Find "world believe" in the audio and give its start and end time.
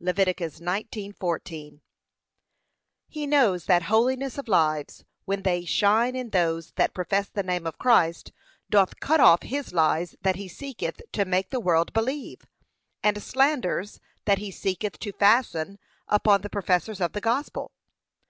11.58-12.42